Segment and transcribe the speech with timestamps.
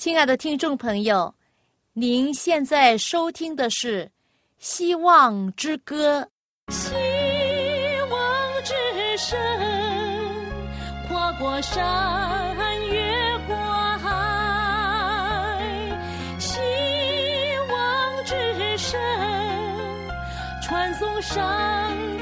[0.00, 1.34] 亲爱的听众朋友，
[1.92, 4.06] 您现在收听的是
[4.58, 6.26] 《希望之歌》。
[6.72, 6.88] 希
[8.10, 8.72] 望之
[9.18, 9.38] 声，
[11.06, 13.54] 跨过山，越过
[13.98, 14.08] 海。
[16.38, 16.58] 希
[17.70, 18.98] 望之声，
[20.62, 22.19] 传送上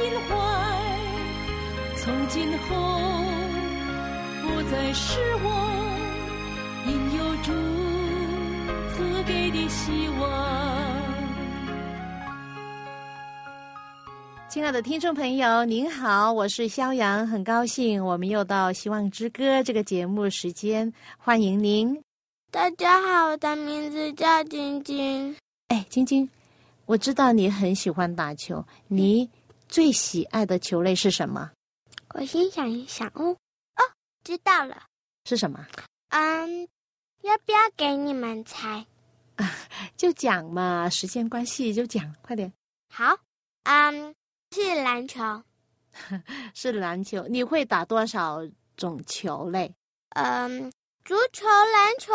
[0.00, 0.34] 心怀，
[1.98, 2.74] 从今后
[4.40, 5.46] 不再是我，
[6.86, 7.52] 因有主
[8.94, 10.24] 赐给的希望。
[14.48, 22.02] 亲爱的听众朋友，您好，我是肖阳，很高兴我们又到《希望之歌》这个节目时间，欢迎您。
[22.50, 25.36] 大家好，我的名字叫晶晶。
[25.68, 26.26] 哎，晶晶。
[26.86, 29.28] 我知道你很喜欢打球，你
[29.70, 31.48] 最喜爱的球类是什么？
[32.14, 33.30] 我先想一想哦，
[33.76, 33.82] 哦，
[34.24, 34.82] 知道了，
[35.24, 35.64] 是什么？
[36.08, 36.68] 嗯，
[37.22, 38.84] 要不要给你们猜？
[39.36, 39.48] 啊，
[39.96, 42.52] 就讲嘛，时间关系就讲，快点。
[42.92, 43.16] 好，
[43.62, 44.12] 嗯，
[44.50, 45.22] 是篮球，
[46.52, 47.24] 是篮球。
[47.28, 48.40] 你会打多少
[48.76, 49.72] 种球类？
[50.16, 50.72] 嗯，
[51.04, 52.12] 足球、篮球、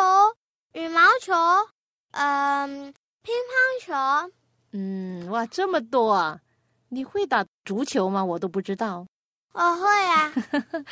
[0.74, 1.34] 羽毛球，
[2.12, 3.86] 嗯，乒乓
[4.28, 4.34] 球。
[4.74, 6.42] 嗯，哇，这么多啊！
[6.96, 8.24] 你会打足球吗？
[8.24, 9.06] 我都不知道。
[9.52, 10.34] 我会啊。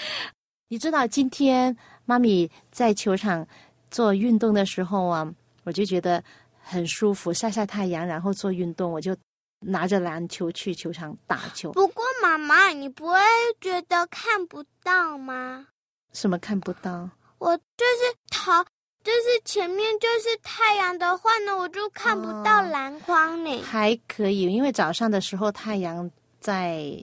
[0.67, 3.47] 你知道今天妈咪在球场
[3.89, 6.21] 做运动的时候啊，我就觉得
[6.59, 9.15] 很舒服，晒晒太阳，然后做运动，我就
[9.61, 11.71] 拿着篮球去球场打球。
[11.71, 13.17] 不过妈妈，你不会
[13.61, 15.67] 觉得看不到吗？
[16.11, 17.09] 什么看不到？
[17.37, 18.65] 我就是逃。
[19.03, 23.61] 就是前面就是太阳的话呢，我就看不到篮筐呢。
[23.61, 26.09] 还可以，因为早上的时候太阳
[26.39, 26.97] 在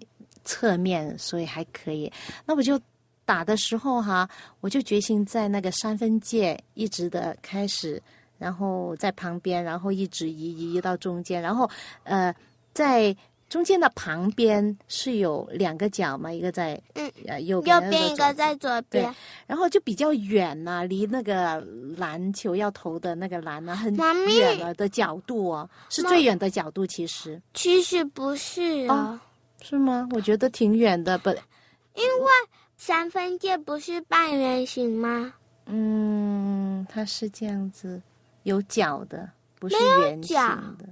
[0.45, 2.11] 侧面，所以还可以。
[2.47, 2.81] 那我就
[3.25, 4.29] 打的时候哈，
[4.61, 8.03] 我就决心在那个三分界一直的开始，
[8.39, 11.71] 然后在旁边，然后一直移移到中间，然后
[12.05, 12.35] 呃
[12.73, 13.15] 在。
[13.51, 17.11] 中间的旁边是有两个角嘛，一个在嗯
[17.45, 19.13] 右边，右边一个在左边，
[19.45, 21.61] 然后就比较远呐，离那个
[21.97, 23.93] 篮球要投的那个篮呢很
[24.29, 27.43] 远了的角度哦，是最远的角度，其实。
[27.53, 29.19] 其实不是哦，
[29.61, 30.09] 是吗？
[30.13, 32.31] 我觉得挺远的，不，因为
[32.77, 35.35] 三分界不是半圆形吗？
[35.67, 38.01] 嗯，它是这样子，
[38.45, 39.29] 有角的，
[39.59, 40.37] 不是圆形
[40.79, 40.89] 的。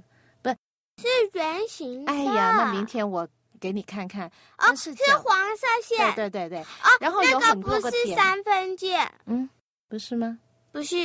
[0.99, 2.11] 是圆形的。
[2.11, 3.27] 哎呀，那明天我
[3.59, 4.27] 给你看看。
[4.57, 4.93] 哦，是
[5.23, 6.13] 黄色线。
[6.15, 6.61] 对对对对。
[6.61, 8.99] 哦，然后有很多个不是三分界。
[9.25, 9.49] 嗯，
[9.87, 10.37] 不是吗？
[10.71, 10.95] 不是，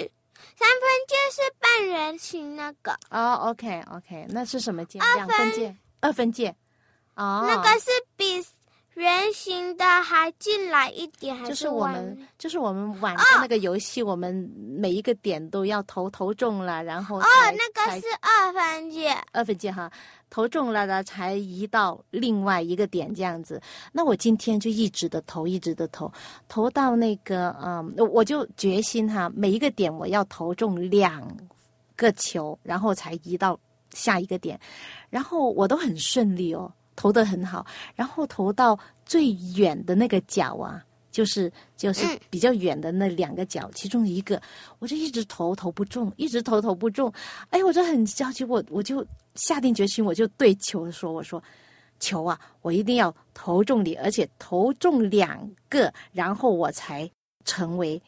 [0.57, 2.93] 三分界是半圆形那个。
[3.11, 4.99] 哦，OK OK，那是什么界？
[4.99, 5.77] 二分界。
[6.01, 6.55] 二分界。
[7.15, 7.45] 哦。
[7.47, 8.45] 那个是比。
[8.95, 19.91] 圆形的还进来一点，还是我们就是我们玩的那个游戏，我们每一个点都要投投中了，然后哦，那个是二分界，二分界哈，
[20.31, 23.61] 投中了的才移到另外一个点这样子。
[23.93, 26.13] 那我今天就一直的投，一直的投，
[26.49, 31.21] 投到那个嗯，我就决心哈，每一个点我要投中两
[31.97, 33.59] 个球，然后才移到
[33.93, 34.59] 下一个点，
[35.11, 36.73] 然后我都很顺利哦。
[36.97, 44.41] 投的很好，然后投到最远的那个角啊，就是就是比较远的那两个角，其中一个，
[44.79, 47.13] 我就一直投投不中，一直投投不中，
[47.51, 51.43] 哎，我就很着急，我我就下定决心，我就对球说：“我说，
[52.01, 57.09] 球啊，我一定要投中你，而且投中两个，然后我才
[57.45, 58.01] 成为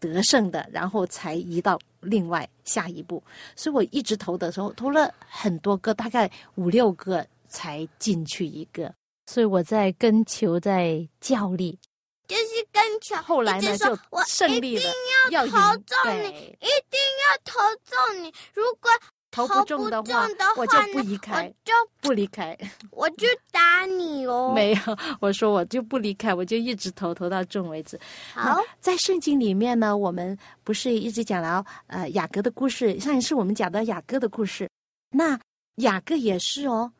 [0.00, 3.22] 得胜的，然后才移到另外下一步。
[3.54, 8.94] 所以我一直投的时候，投了很多个，大概五六个。”才进去一个，
[9.26, 11.78] 所以我在跟球在较力，
[12.26, 13.16] 就是跟球。
[13.22, 14.90] 后来呢，就胜利了，
[15.30, 16.28] 要投中你，
[16.60, 18.32] 一定要投中你。
[18.54, 18.90] 如果
[19.30, 20.26] 投不中的话，
[20.56, 22.56] 我就不离开，我就不离开，
[22.90, 24.52] 我就打你哦。
[24.56, 24.80] 没有，
[25.20, 28.00] 我说我就不离开，我就一直投投到中为止。
[28.34, 34.68] 好，在圣经里面呢，我们不是一直讲了呃雅各的故事，上一次我们讲到雅各的故事，
[35.10, 35.38] 那
[35.76, 36.90] 雅各也是哦。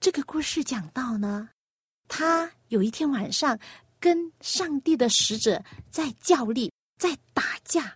[0.00, 1.50] 这个故事讲到呢，
[2.08, 3.58] 他有一天晚上
[4.00, 7.94] 跟上帝的使者在较力，在打架，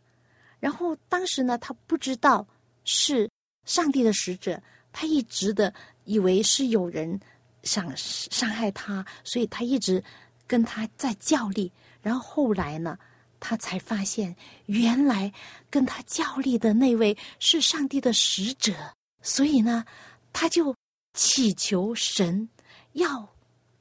[0.60, 2.46] 然后当时呢，他不知道
[2.84, 3.26] 是
[3.64, 4.62] 上帝的使者，
[4.92, 5.72] 他一直的
[6.04, 7.18] 以为是有人
[7.62, 10.04] 想伤害他，所以他一直
[10.46, 11.72] 跟他在较力，
[12.02, 12.98] 然后后来呢，
[13.40, 14.36] 他才发现
[14.66, 15.32] 原来
[15.70, 18.74] 跟他较力的那位是上帝的使者，
[19.22, 19.82] 所以呢，
[20.34, 20.76] 他就。
[21.14, 22.48] 祈求神
[22.92, 23.26] 要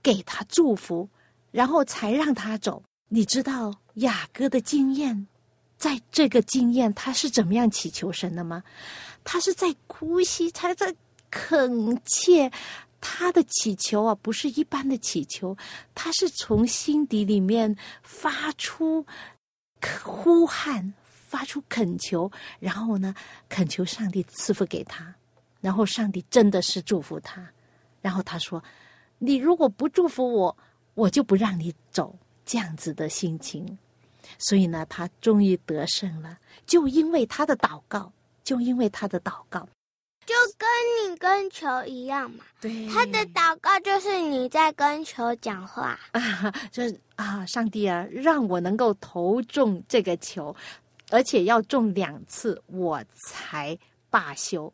[0.01, 1.09] 给他祝福，
[1.51, 2.81] 然后才让他走。
[3.09, 5.27] 你知道雅各的经验，
[5.77, 8.63] 在这个经验他是怎么样祈求神的吗？
[9.23, 10.95] 他是在哭泣，他在
[11.29, 12.51] 恳切。
[13.05, 15.57] 他的祈求啊，不是一般的祈求，
[15.93, 19.05] 他是从心底里面发出
[20.01, 22.31] 呼喊，发出恳求，
[22.61, 23.13] 然后呢，
[23.49, 25.13] 恳求上帝赐福给他，
[25.63, 27.49] 然后上帝真的是祝福他，
[28.01, 28.61] 然后他说
[29.17, 30.57] ：“你如果不祝福我，
[30.93, 32.13] 我就不让你走。”
[32.45, 33.77] 这样子的心情，
[34.37, 38.11] 所以呢，他终于得胜了，就因为他的祷告，
[38.43, 39.65] 就因为他的祷告。
[40.25, 40.67] 就跟
[41.09, 50.53] 你跟球一样嘛，对，他的祷告就是你在跟球讲话啊， 就是啊，上帝啊，让我能够投中这个球，
[51.11, 53.77] 而且要中两次，我才
[54.09, 54.73] 罢休。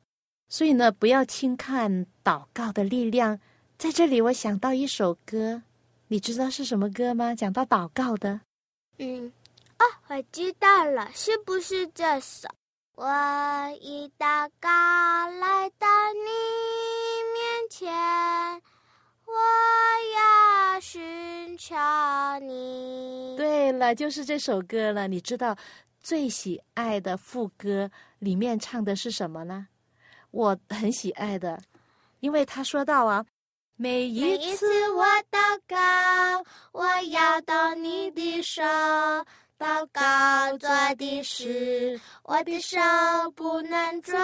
[0.50, 3.40] 所以呢，不要轻看祷告的力量。
[3.78, 5.62] 在这里，我想到一首歌，
[6.07, 7.34] 你知道是什么歌吗？
[7.34, 8.42] 讲到祷告的，
[8.98, 9.31] 嗯，
[9.78, 12.50] 哦，我知道了，是不是这首？
[12.96, 13.06] 我
[13.80, 16.30] 一祷告来到你
[17.34, 17.94] 面前，
[19.25, 19.34] 我
[20.18, 21.75] 要寻求
[22.42, 23.38] 你。
[23.38, 25.07] 对了，就是这首歌了。
[25.07, 25.56] 你知道
[26.01, 29.68] 最喜爱的副歌里面唱的是什么呢？
[30.31, 31.60] 我很喜爱的，
[32.20, 33.26] 因为他说到啊，
[33.76, 35.78] 每一次我祷告，
[36.72, 38.62] 我要到你的手。
[39.60, 42.78] 祷告做的事，我的手
[43.36, 44.18] 不能做。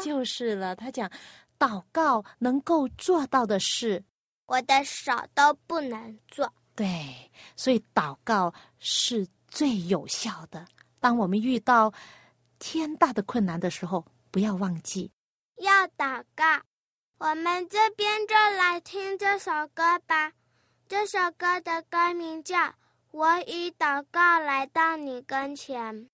[0.00, 1.10] 就是了，他讲，
[1.58, 4.04] 祷告能够做到的事，
[4.46, 6.48] 我的手都不能做。
[6.76, 6.86] 对，
[7.56, 10.64] 所以祷告是最有效的。
[11.00, 11.92] 当我们遇到
[12.60, 15.10] 天大的困难的时候，不要忘记
[15.56, 16.62] 要祷告。
[17.18, 20.32] 我们这边就来听这首歌吧。
[20.88, 22.74] 这首歌的歌名叫。
[23.16, 26.10] 我以祷告来到你跟前。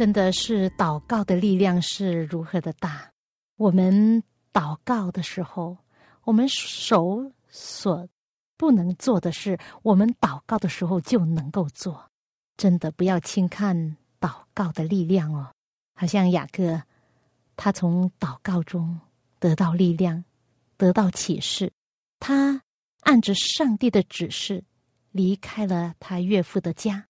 [0.00, 3.12] 真的是祷告的力量是如何的大！
[3.58, 5.76] 我们祷告的时候，
[6.22, 8.08] 我们手所
[8.56, 12.08] 不能做的事，我们祷告的时候就能够做。
[12.56, 15.52] 真的不要轻看祷告的力量哦！
[15.94, 16.80] 好像雅各，
[17.54, 18.98] 他从祷告中
[19.38, 20.24] 得到力量，
[20.78, 21.70] 得到启示，
[22.18, 22.62] 他
[23.00, 24.64] 按着上帝的指示
[25.10, 27.04] 离开了他岳父的家，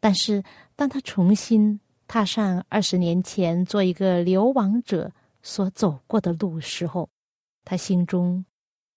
[0.00, 0.42] 但是
[0.74, 1.78] 当他重新。
[2.12, 5.10] 踏上二十年前做一个流亡者
[5.42, 7.08] 所走过的路时候，
[7.64, 8.44] 他心中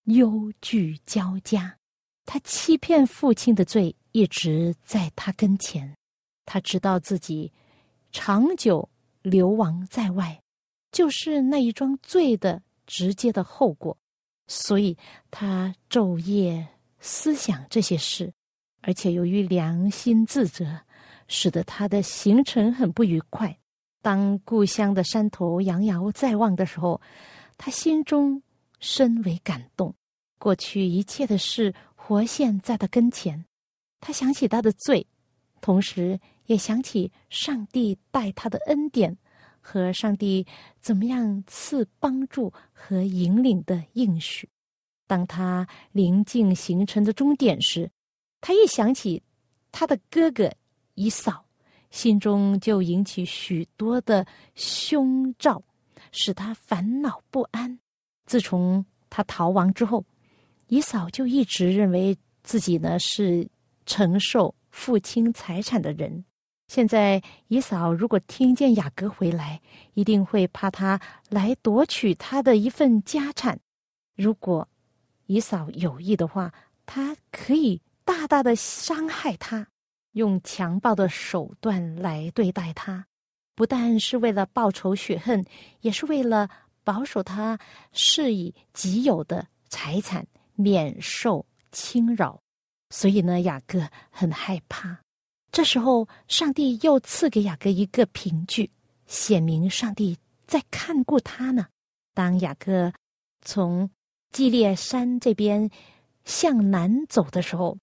[0.03, 1.77] 忧惧交加。
[2.25, 5.95] 他欺骗父亲的罪一直在他跟前。
[6.43, 7.53] 他知道自己
[8.12, 8.89] 长久
[9.22, 10.38] 流亡在外，
[10.91, 13.98] 就是那一桩罪的直接的后果。
[14.48, 14.98] 所以
[15.31, 16.67] 他昼夜
[17.00, 18.34] 思想这些事，
[18.81, 20.81] 而且由于良心自责。
[21.27, 23.58] 使得他的行程很不愉快。
[24.01, 27.01] 当故乡的山头遥遥在望的时候，
[27.58, 28.44] 他心中
[28.79, 29.96] 深为感动。
[30.38, 33.46] 过去一切的事活现在他跟前。
[34.00, 35.08] 他想起他的罪，
[35.62, 39.17] 同时也想起上帝待他的恩典
[39.60, 40.46] 和上帝
[40.79, 44.48] 怎么样赐帮助和引领的应许。
[45.08, 47.89] 当他临近行程的终点时，
[48.41, 49.24] 他一想起
[49.72, 50.51] 他的哥哥
[50.95, 51.45] 以扫，
[51.91, 54.25] 心中就引起许多的
[54.55, 55.61] 凶兆，
[56.11, 57.79] 使他烦恼不安。
[58.25, 60.03] 自从他逃亡之后，
[60.67, 63.47] 以扫就一直认为自己呢是。
[63.87, 66.25] 承受父亲财产的人，
[66.67, 69.61] 现在姨嫂如果听见雅各回来，
[69.93, 70.99] 一定会怕他
[71.29, 73.59] 来夺取他的一份家产。
[74.15, 74.67] 如果
[75.27, 76.51] 姨嫂有意的话，
[76.87, 79.67] 他可以大大的伤害他，
[80.15, 83.05] 用强暴的手段来对待他，
[83.53, 85.45] 不但是为了报仇雪恨，
[85.81, 86.50] 也是为了
[86.84, 87.60] 保守他
[87.91, 92.39] 是以己有的财产免受侵扰。
[92.89, 94.98] 所以呢，雅各很害怕。
[95.51, 98.72] 这时候，上帝又赐给雅各一个凭据，
[99.07, 100.17] 显明上帝
[100.48, 101.67] 在看顾他呢。
[102.13, 102.93] 当雅各
[103.41, 103.89] 从
[104.31, 105.69] 基列山这边
[106.24, 107.77] 向南走的时候，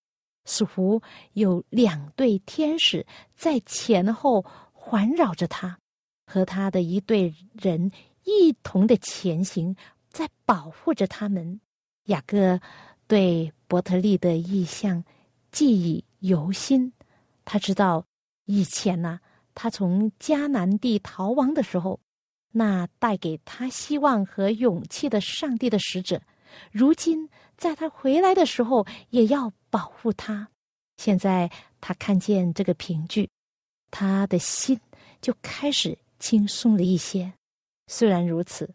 [0.44, 1.00] 似乎
[1.32, 3.06] 有两对天使
[3.36, 5.78] 在前后环绕着他，
[6.26, 7.90] 和他的一队人
[8.24, 9.76] 一同的前行，
[10.08, 11.60] 在保护着他们。
[12.04, 12.60] 雅各。
[13.08, 15.04] 对伯特利的意象
[15.50, 16.90] 记忆犹新，
[17.44, 18.06] 他知道
[18.46, 19.20] 以前呢，
[19.54, 22.00] 他从迦南地逃亡的时候，
[22.52, 26.22] 那带给他希望和勇气的上帝的使者，
[26.70, 30.48] 如今在他回来的时候也要保护他。
[30.96, 33.28] 现在他看见这个凭据，
[33.90, 34.78] 他的心
[35.20, 37.32] 就开始轻松了一些。
[37.88, 38.72] 虽然如此，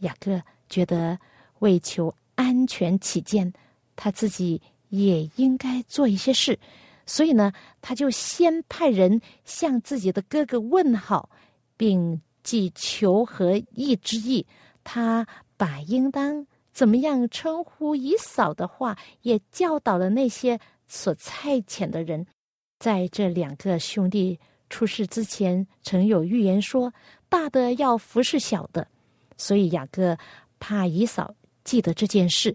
[0.00, 1.18] 雅各觉得
[1.58, 3.52] 为求安全起见。
[3.96, 6.58] 他自己也应该做一些事，
[7.06, 11.30] 所以呢，他就先派人向自己的哥哥问好，
[11.78, 14.46] 并寄求和意之意。
[14.84, 16.46] 他把应当
[16.76, 22.26] 怎么样称呼姨嫂的话，也教导了那些所差遣的人。
[22.78, 26.92] 在这两个兄弟出事之前，曾有预言说，
[27.30, 28.86] 大的要服侍小的，
[29.38, 30.18] 所以雅各
[30.58, 32.54] 怕姨嫂记得这件事。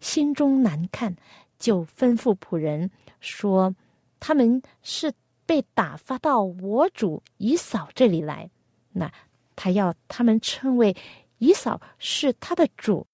[0.00, 1.16] 心中难看，
[1.58, 3.74] 就吩咐仆人说
[4.20, 5.10] ：“他们是
[5.46, 8.50] 被打发到我主以扫这里来。
[8.90, 9.10] 那
[9.56, 10.94] 他要他们称为
[11.38, 13.06] 以扫是他的主。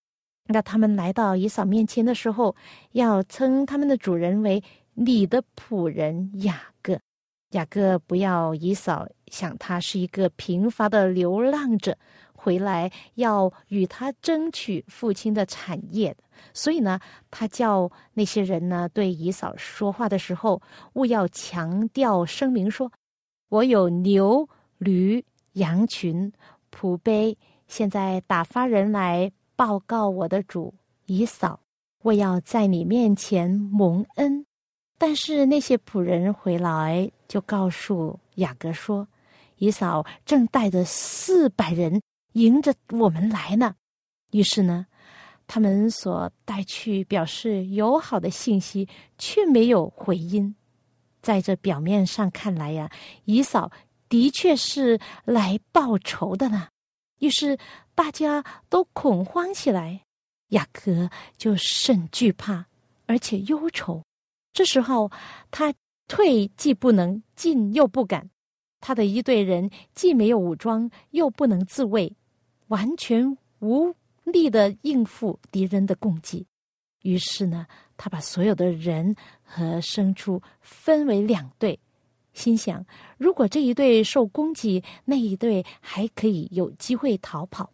[0.48, 2.56] 那他们来到以扫面前的时候，
[2.92, 4.62] 要称他们的主人为
[4.94, 6.98] 你的仆人雅各。
[7.50, 11.96] 雅各不要以扫想他是一个贫乏的流浪者。”
[12.40, 16.22] 回来要与他争取父亲的产业的，
[16.54, 17.00] 所以呢，
[17.32, 20.62] 他叫那些人呢对姨嫂说话的时候，
[20.92, 22.92] 勿要强调声明说
[23.50, 25.22] ：“我有牛、驴、
[25.54, 26.32] 羊群、
[26.70, 27.36] 仆碑，
[27.66, 30.72] 现在打发人来报告我的主
[31.06, 31.58] 姨嫂，
[32.04, 34.46] 我要在你面前蒙恩。”
[34.96, 39.08] 但是那些仆人回来就告诉雅各说
[39.58, 42.00] ：“姨嫂正带着四百人。”
[42.34, 43.74] 迎着我们来呢，
[44.30, 44.86] 于是呢，
[45.48, 48.86] 他们所带去表示友好的信息
[49.16, 50.54] 却没有回音。
[51.20, 52.88] 在这表面上看来呀，
[53.24, 53.72] 姨嫂
[54.08, 56.68] 的确是来报仇的呢。
[57.18, 57.58] 于是
[57.98, 60.02] 大家都恐慌起来，
[60.50, 62.64] 雅各就甚惧怕，
[63.06, 64.04] 而且忧愁。
[64.52, 65.10] 这时候
[65.50, 65.74] 他
[66.06, 68.30] 退既不能，进又不敢。
[68.78, 72.14] 他的一队人既没有武装，又不能自卫。
[72.68, 76.46] 完全无力的应付敌人的攻击，
[77.02, 81.76] 于是呢，他把所有的人和牲畜分为两队，
[82.32, 82.86] 心想：
[83.16, 87.72] 如果这一队受攻击，那一队还可以有机会逃跑。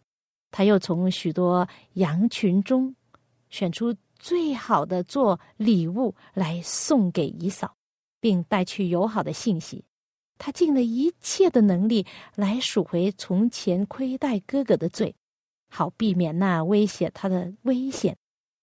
[0.57, 2.95] 他又从许多羊群中
[3.49, 7.75] 选出最好的做礼物来送给姨嫂，
[8.21, 9.83] 并带去友好的信息。
[10.37, 15.13] 他尽了一切的能力来赎回从前亏待哥哥的罪，
[15.69, 18.15] 好避免那威胁他的危险。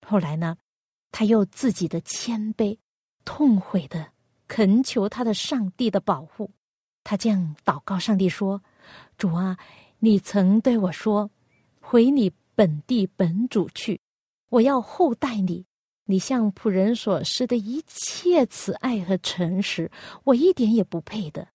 [0.07, 0.57] 后来呢，
[1.11, 2.79] 他又自己的谦卑、
[3.27, 4.13] 痛悔的
[4.49, 6.51] 恳求他的上帝的保护。
[7.05, 8.63] 他这样祷告上帝说
[9.19, 9.59] ：“主啊，
[9.99, 11.31] 你曾对我说，
[11.93, 14.01] 回你本地本主去，
[14.49, 15.67] 我要厚待你。
[16.07, 19.91] 你向仆人所施的一切慈爱和诚实，
[20.25, 21.49] 我一点也不配的。”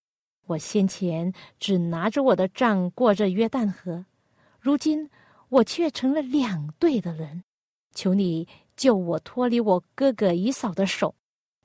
[0.46, 4.06] 我先前只拿着我的杖过着约旦河，
[4.60, 5.10] 如今
[5.50, 7.44] 我却成了两队的人。
[7.96, 11.16] 求你救我脱离我哥哥以嫂的手，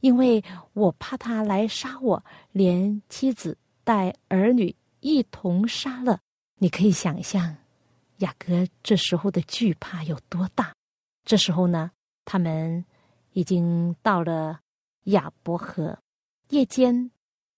[0.00, 6.20] 因为我怕他来杀我，连妻子带儿女一同杀了。
[6.56, 7.54] 你可以想象，
[8.22, 10.72] 雅各这时候的惧怕有多大。
[11.24, 11.90] 这时候呢，
[12.24, 12.84] 他们
[13.32, 14.60] 已经到了
[15.04, 15.98] 亚伯河。
[16.48, 17.10] 夜间，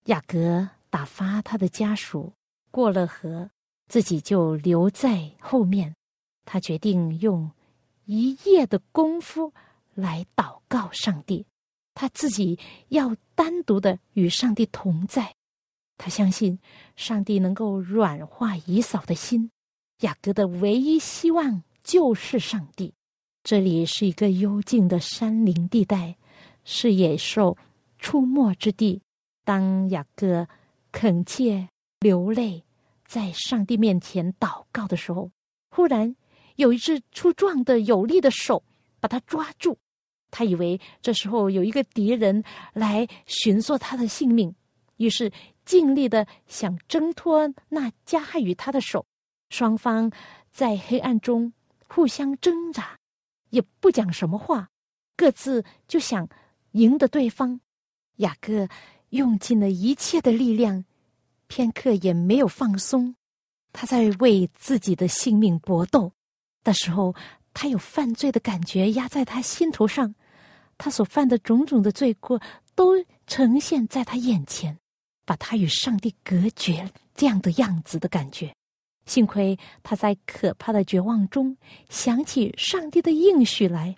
[0.05, 2.33] 雅各打发他的家属
[2.71, 3.51] 过了河，
[3.89, 5.95] 自己就留在后面。
[6.47, 7.51] 他决定用
[8.05, 9.53] 一夜的功夫
[9.95, 11.45] 来祷告上帝，
[11.95, 15.35] 他自己要单独的与上帝同在。
[15.99, 16.59] 他相信
[16.97, 19.51] 上帝能够软化以扫的心。
[20.01, 22.93] 雅各的唯一希望就是上帝。
[23.43, 26.17] 这里是一个幽静的山林地带，
[26.65, 27.57] 是野兽
[27.99, 29.01] 出没之地。
[29.45, 30.47] 当雅各
[30.91, 31.69] 恳切
[32.01, 32.65] 流泪，
[33.07, 35.31] 在上帝面前祷告的时候，
[35.71, 36.17] 忽然。
[36.57, 38.63] 有一只粗壮的有力的手
[39.01, 39.77] 把他抓住，
[40.31, 44.55] 他以为这时候有一个敌人来寻索他的性命，
[44.99, 45.33] 于是
[45.65, 49.05] 尽力的想挣脱那加害于他的手。
[49.55, 50.11] 双方
[50.51, 51.53] 在黑暗中
[51.87, 52.99] 互相挣扎，
[53.51, 54.69] 也不讲什么话，
[55.17, 56.29] 各自就想
[56.73, 57.61] 赢得对方。
[58.17, 58.69] 雅各
[59.11, 60.85] 用尽了一切的力量，
[61.47, 63.15] 片刻也没有放松，
[63.73, 66.11] 他在为自己的性命搏斗。
[66.65, 67.15] 的时候，
[67.53, 70.17] 他有犯罪的感觉压在他心头上，
[70.77, 72.43] 他所犯的种种的罪过
[72.75, 72.95] 都
[73.29, 74.77] 呈现在他眼前，
[75.25, 78.53] 把他与上帝隔绝这样的样子的感觉。
[79.07, 81.57] 幸亏他在可怕的绝望中
[81.89, 83.97] 想起上帝的应许来，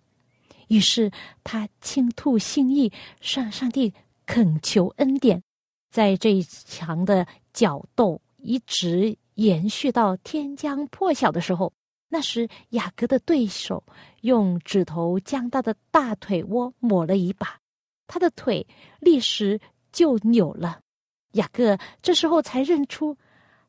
[0.69, 1.11] 于是
[1.45, 3.93] 他倾吐心意，向上帝
[4.27, 5.43] 恳求恩典。
[5.91, 11.73] 在这一场的角斗一直延续到天将破晓的时候。
[12.09, 13.83] 那时，雅各的对手
[14.21, 17.59] 用指头将他的大腿窝抹了一把，
[18.07, 18.65] 他的腿
[19.01, 19.61] 立时
[19.91, 20.81] 就扭了。
[21.33, 23.17] 雅各这时候才认出，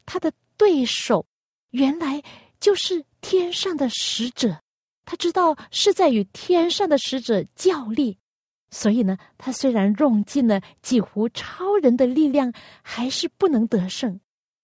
[0.05, 1.25] 他的对手
[1.69, 2.21] 原来
[2.59, 4.59] 就是天上的使者。
[5.05, 8.17] 他知道是在与天上的使者较力，
[8.71, 14.19] 所以呢，他虽然用尽了几乎超人的力量，还是不能得胜。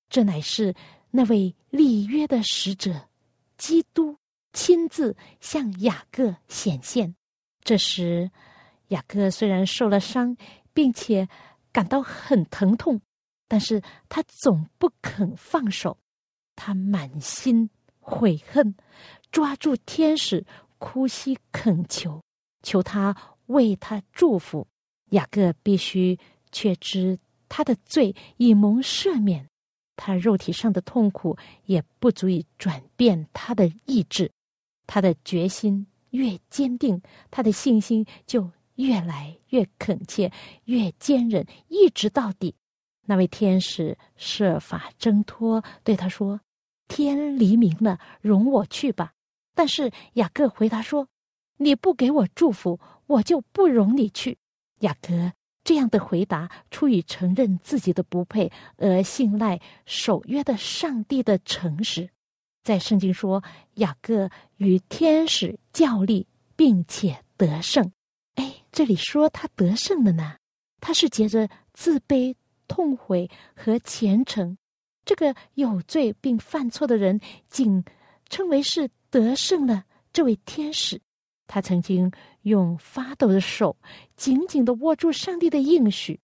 [0.10, 0.76] 这乃是
[1.12, 3.08] 那位立约的使者。
[3.58, 4.18] 基督
[4.52, 7.16] 亲自向雅各显现。
[7.64, 8.30] 这时，
[8.90, 10.36] 雅各虽然受了伤，
[10.74, 11.30] 并且
[11.72, 13.00] 感到很疼痛，
[13.48, 15.98] 但是他总不肯放手。
[16.56, 18.76] 他满心悔恨，
[19.32, 20.46] 抓住天使，
[20.78, 22.22] 哭泣恳求，
[22.62, 23.16] 求他
[23.48, 24.68] 为他祝福。
[25.10, 26.18] 雅各必须
[26.52, 29.48] 确知他的罪已蒙赦免。
[29.96, 34.32] 他肉体上的痛苦也不足以转变他的意志，
[34.88, 40.32] 他的决心越坚定，他的信心就越来越恳切，
[40.66, 42.56] 越坚韧，一直到底。
[43.06, 46.42] 那位天使设法挣脱，对他说
[46.88, 49.14] ：“天黎明了，容我去吧。”
[49.56, 51.08] 但是雅各回答说
[51.58, 54.38] ：“你不给我祝福，我就不容你去。”
[54.82, 55.34] 雅各。
[55.66, 62.10] 这样的回答出于承认自己的不配而信赖守约的上帝的诚实。
[62.64, 63.42] 在圣经说，
[63.76, 67.94] 雅各与天使较力，并且得胜。
[68.36, 70.36] 哎，这里说他得胜了呢？
[70.82, 72.36] 他是借着自卑、
[72.68, 74.58] 痛悔和虔诚，
[75.06, 77.84] 这个有罪并犯错的人，仅
[78.30, 81.02] 称为是得胜了这位天使。
[81.46, 82.12] 他曾经
[82.44, 83.76] 用发抖的手
[84.16, 86.20] 紧紧的握住上帝的应许，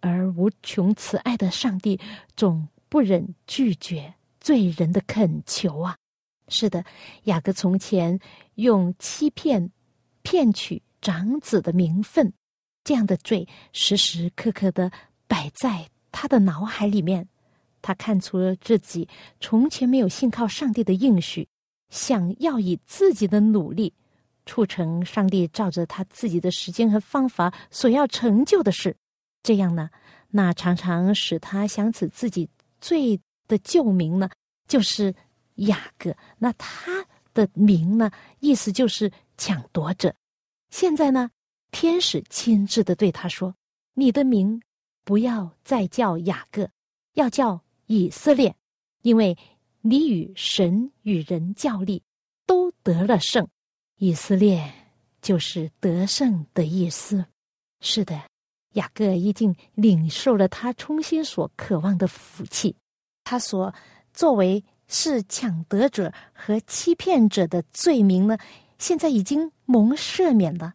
[0.00, 1.98] 而无穷慈爱的上帝
[2.36, 5.96] 总不忍拒绝罪人的恳求啊！
[6.48, 6.84] 是的，
[7.24, 8.20] 雅各从前
[8.54, 9.70] 用欺骗
[10.22, 12.32] 骗取长子的名分，
[12.84, 14.92] 这样的罪时时刻刻的
[15.28, 17.28] 摆在他的脑海里面。
[17.80, 21.46] 他看出了自己从前没有信靠上帝的应许，
[21.90, 23.94] 想要以自己的努力。
[24.46, 28.96] 促成上帝照着他自己的时间和方法所要成就的事，
[29.42, 29.90] 这样呢，
[30.30, 32.48] 那常常使他想起自己
[32.80, 34.30] 最的旧名呢，
[34.66, 35.14] 就是
[35.56, 36.16] 雅各。
[36.38, 38.10] 那他的名呢，
[38.40, 40.14] 意思就是抢夺者。
[40.70, 41.30] 现在呢，
[41.70, 43.54] 天使亲自的对他说
[43.92, 44.58] ：“你的名
[45.08, 46.68] 不要再叫雅各，
[47.14, 48.54] 要叫以色列，
[49.00, 49.34] 因为
[49.80, 52.02] 你与神与人较力，
[52.44, 53.48] 都得了胜。”
[53.96, 54.70] 以色列
[55.22, 57.24] 就是得胜的意思。
[57.80, 58.20] 是的，
[58.74, 62.76] 雅各已经领受了他衷心所渴望的福气。
[63.24, 63.74] 他所
[64.12, 68.36] 作为是抢得者和欺骗者的罪名呢，
[68.78, 70.74] 现在已经蒙赦免了，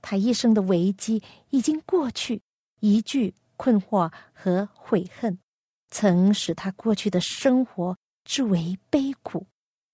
[0.00, 2.40] 他一生的危机已经过去，
[2.78, 5.38] 一句困惑和悔恨，
[5.88, 9.46] 曾使他过去的生活之为悲苦，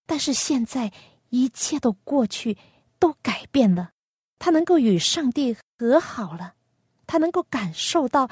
[0.06, 0.90] 但是现在
[1.28, 2.56] 一切都过去，
[2.98, 3.90] 都改变了，
[4.38, 6.54] 他能够与上帝和好了，
[7.06, 8.30] 他能够感受到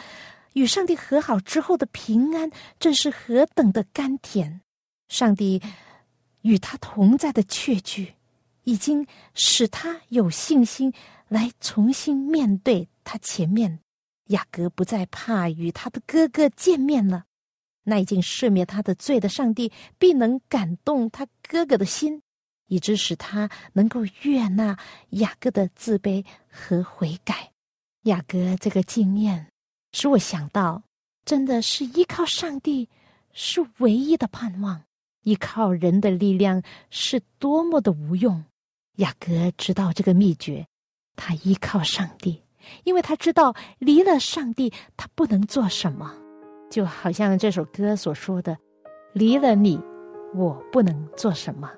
[0.55, 4.63] 与上帝和好之后的平安，真是何等的甘甜，
[5.09, 5.61] 上帝
[6.41, 8.15] 与他同在的确据。
[8.65, 10.93] 已经使他有信心
[11.29, 13.79] 来重新面对他前面
[14.27, 17.25] 雅各不再怕与他的哥哥见面了。
[17.85, 22.21] 那已经赦免他的罪的上帝必能感动他哥哥的心，
[22.67, 24.77] 以致使他能够悦纳
[25.11, 27.53] 雅各的自卑和悔改。
[28.03, 29.49] 雅各这个经验
[29.93, 30.83] 使我想到，
[31.25, 32.89] 真的是依靠上帝
[33.33, 34.83] 是唯一的盼望，
[35.23, 38.45] 依靠人的力量是多么的无用。
[38.97, 40.67] 雅各知道这个秘诀，
[41.15, 42.43] 他依靠上帝，
[42.85, 46.15] 因为他知道离了上帝，他不能做什么。
[46.71, 48.59] 就好像这首歌所说的
[49.15, 49.81] ：“离了你，
[50.35, 51.71] 我不能做什么。”，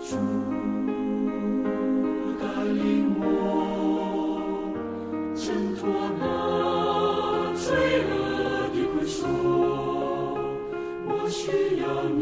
[0.00, 0.16] 主，
[2.40, 2.80] 带领
[3.20, 3.22] 我
[5.36, 5.44] 挣
[5.76, 5.80] 脱
[6.18, 6.22] 那
[7.54, 7.66] 罪
[8.08, 8.10] 恶
[8.72, 9.18] 的捆锁。
[11.06, 11.40] 我需
[11.80, 12.18] 要你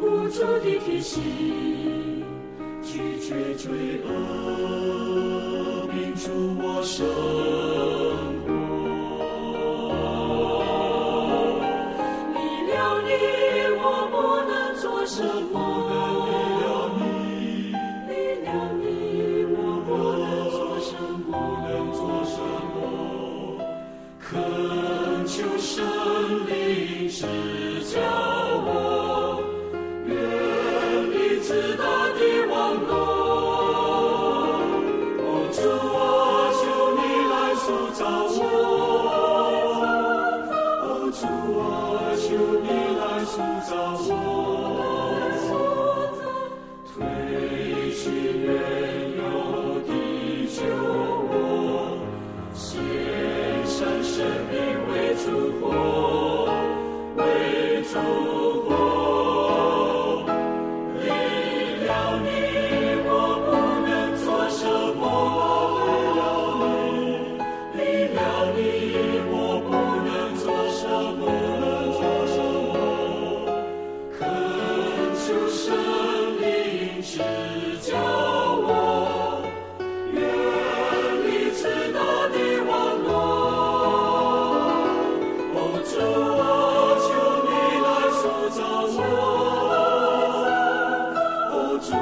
[0.00, 1.22] 不住的提醒，
[2.82, 4.08] 拒绝罪恶，
[5.92, 7.06] 并助我生
[8.46, 8.48] 活。
[12.32, 12.36] 没
[12.72, 13.08] 了你，
[13.82, 14.16] 我不
[14.50, 15.59] 能做什么。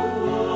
[0.01, 0.48] Oh.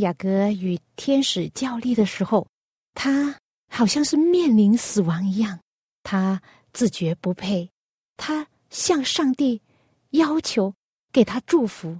[0.00, 2.46] 雅各与天使较力的时候，
[2.94, 5.60] 他好像是面临死亡一样，
[6.02, 7.70] 他自觉不配，
[8.16, 9.62] 他向上帝
[10.10, 10.74] 要求
[11.12, 11.98] 给他祝福，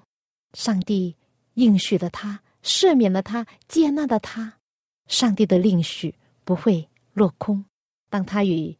[0.52, 1.16] 上帝
[1.54, 4.58] 应许了他，赦免了他，接纳了他，
[5.06, 7.64] 上帝的令许不会落空。
[8.08, 8.76] 当他与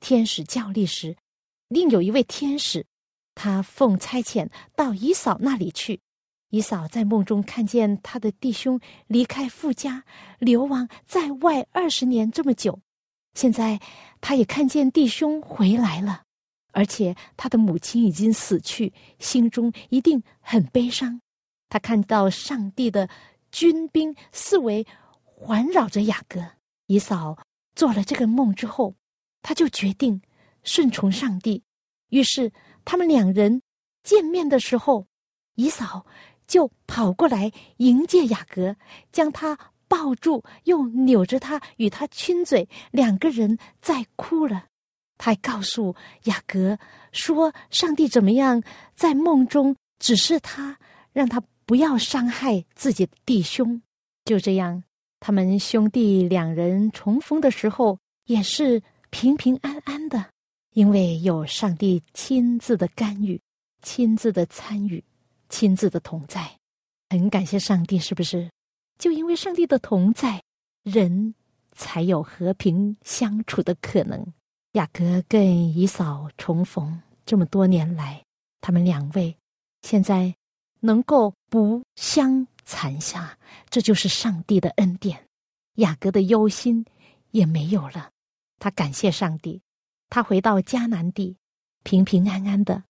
[0.00, 1.16] 天使较力时，
[1.68, 2.84] 另有一位天使，
[3.34, 6.00] 他奉差遣到姨嫂那里去。
[6.54, 10.04] 姨嫂在梦中看见他的弟兄离开父家，
[10.38, 12.78] 流亡在外二十年这么久，
[13.34, 13.80] 现在
[14.20, 16.22] 他也看见弟兄回来了，
[16.70, 21.20] 而且他的母亲已经死去，心中一定很悲伤。
[21.68, 23.10] 他看到上帝的
[23.50, 24.86] 军兵四围
[25.24, 26.40] 环绕着雅各。
[26.86, 27.36] 姨嫂
[27.74, 28.94] 做了这个梦之后，
[29.42, 30.22] 他就决定
[30.62, 31.64] 顺从上帝。
[32.10, 32.52] 于是
[32.84, 33.60] 他们两人
[34.04, 35.08] 见面的时候，
[35.56, 36.06] 姨嫂。
[36.46, 38.76] 就跑过来迎接雅各，
[39.12, 44.66] 将他抱住，又扭着他与他亲嘴，两个人在哭了。
[45.16, 46.76] 他告诉雅各
[47.12, 48.62] 说：“上帝怎么样，
[48.96, 50.76] 在梦中指示他，
[51.12, 53.80] 让他不要伤害自己的弟兄。”
[54.26, 54.82] 就这样，
[55.20, 60.26] 他们兄弟两人重逢的时候，也是平平安安的，
[60.72, 63.40] 因为有上帝亲自的干预，
[63.82, 65.02] 亲自的参与。
[65.54, 66.58] 亲自的同在，
[67.10, 68.50] 很感谢上帝，是不是？
[68.98, 70.42] 就因为上帝的同在，
[70.82, 71.32] 人
[71.70, 74.26] 才有和平相处的可能。
[74.72, 78.24] 雅各跟姨嫂重逢这么多年来，
[78.60, 79.36] 他们两位
[79.82, 80.34] 现在
[80.80, 83.38] 能够不相残下，
[83.70, 85.24] 这就是上帝的恩典。
[85.74, 86.84] 雅各的忧心
[87.30, 88.10] 也没有了，
[88.58, 89.62] 他感谢上帝，
[90.10, 91.36] 他回到迦南地，
[91.84, 92.82] 平平安安的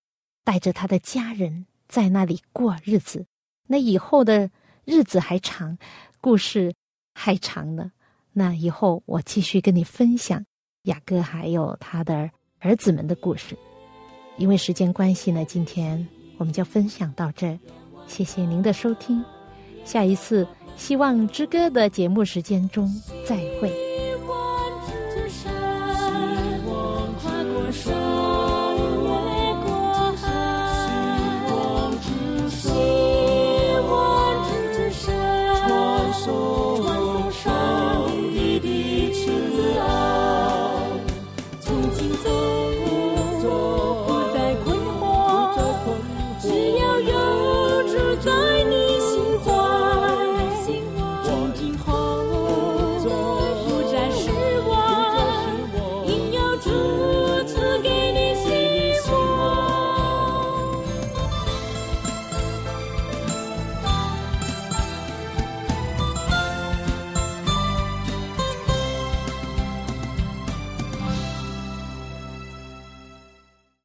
[0.45, 1.67] 带着他的家人。
[1.95, 3.25] 在那里过日子，
[3.69, 4.51] 那以后的
[4.85, 5.79] 日子还长，
[6.21, 6.75] 故事
[7.15, 7.93] 还长呢。
[8.33, 10.45] 那以后我继续跟你分享
[10.87, 12.29] 雅各还有他的
[12.59, 13.57] 儿子们的故事。
[14.39, 16.05] 因为时间关系呢，今天
[16.37, 17.57] 我们就分享到这。
[18.09, 19.25] 谢谢您的收听，
[19.85, 20.45] 下一次
[20.77, 22.93] 希望之歌的节目时间中
[23.25, 23.54] 再。